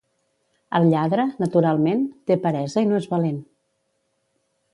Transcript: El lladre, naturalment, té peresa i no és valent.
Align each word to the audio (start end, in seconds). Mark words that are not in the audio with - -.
El 0.77 0.87
lladre, 0.93 1.25
naturalment, 1.43 2.01
té 2.31 2.39
peresa 2.47 2.85
i 2.87 2.89
no 2.93 2.99
és 3.03 3.09
valent. 3.13 3.39